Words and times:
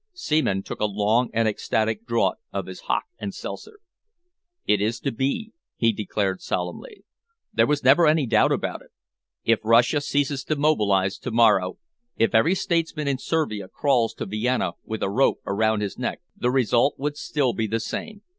Seaman 0.15 0.63
took 0.63 0.79
a 0.81 0.85
long 0.85 1.29
and 1.31 1.47
ecstatic 1.47 2.07
draught 2.07 2.39
of 2.51 2.65
his 2.65 2.79
hock 2.79 3.03
and 3.19 3.35
seltzer. 3.35 3.77
"It 4.65 4.81
is 4.81 4.99
to 5.01 5.11
be," 5.11 5.53
he 5.75 5.91
declared 5.93 6.41
solemnly. 6.41 7.05
"There 7.53 7.67
was 7.67 7.83
never 7.83 8.07
any 8.07 8.25
doubt 8.25 8.51
about 8.51 8.81
it. 8.81 8.89
If 9.43 9.59
Russia 9.63 10.01
ceases 10.01 10.43
to 10.45 10.55
mobilise 10.55 11.19
to 11.19 11.29
morrow, 11.29 11.77
if 12.17 12.33
every 12.33 12.55
statesman 12.55 13.07
in 13.07 13.19
Servia 13.19 13.67
crawls 13.67 14.15
to 14.15 14.25
Vienna 14.25 14.73
with 14.83 15.03
a 15.03 15.09
rope 15.11 15.37
around 15.45 15.81
his 15.81 15.99
neck, 15.99 16.19
the 16.35 16.49
result 16.49 16.97
would 16.97 17.15
still 17.15 17.53
be 17.53 17.67
the 17.67 17.79
same. 17.79 18.23